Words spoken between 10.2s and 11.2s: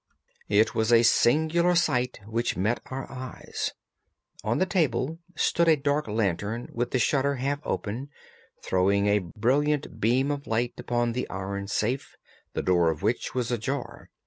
of light upon